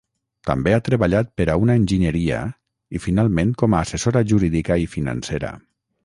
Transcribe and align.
També 0.49 0.71
ha 0.75 0.79
treballat 0.85 1.27
per 1.41 1.45
a 1.53 1.57
una 1.63 1.75
enginyeria 1.81 2.39
i 2.99 3.01
finalment 3.03 3.51
com 3.63 3.75
a 3.75 3.81
assessora 3.89 4.23
jurídica 4.33 4.79
i 4.85 4.89
financera. 4.95 5.53